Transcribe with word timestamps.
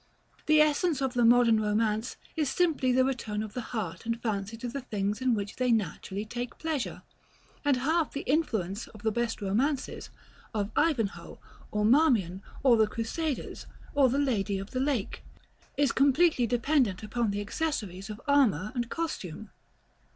The 0.47 0.61
essence 0.61 0.99
of 0.99 1.15
modern 1.15 1.59
romance 1.59 2.17
is 2.35 2.49
simply 2.49 2.91
the 2.91 3.05
return 3.05 3.43
of 3.43 3.53
the 3.53 3.61
heart 3.69 4.03
and 4.03 4.19
fancy 4.19 4.57
to 4.57 4.67
the 4.67 4.81
things 4.81 5.21
in 5.21 5.35
which 5.35 5.57
they 5.57 5.71
naturally 5.71 6.25
take 6.25 6.57
pleasure; 6.57 7.03
and 7.63 7.77
half 7.77 8.11
the 8.11 8.21
influence 8.21 8.87
of 8.87 9.03
the 9.03 9.11
best 9.11 9.43
romances, 9.43 10.09
of 10.55 10.71
Ivanhoe, 10.75 11.37
or 11.69 11.85
Marmion, 11.85 12.41
or 12.63 12.77
the 12.77 12.87
Crusaders, 12.87 13.67
or 13.93 14.09
the 14.09 14.17
Lady 14.17 14.57
of 14.57 14.71
the 14.71 14.79
Lake, 14.79 15.23
is 15.77 15.91
completely 15.91 16.47
dependent 16.47 17.03
upon 17.03 17.29
the 17.29 17.39
accessaries 17.41 18.09
of 18.09 18.19
armor 18.27 18.71
and 18.73 18.89
costume. 18.89 19.51